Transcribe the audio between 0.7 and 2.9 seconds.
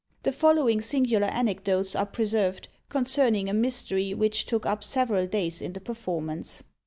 singular anecdotes are preserved,